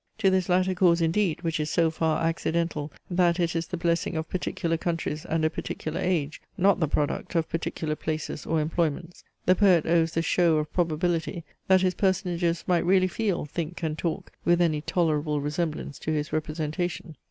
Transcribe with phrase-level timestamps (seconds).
[0.17, 4.15] To this latter cause, indeed, which is so far accidental, that it is the blessing
[4.17, 9.23] of particular countries and a particular age, not the product of particular places or employments,
[9.45, 13.95] the poet owes the show of probability, that his personages might really feel, think, and
[13.95, 17.15] talk with any tolerable resemblance to his representation.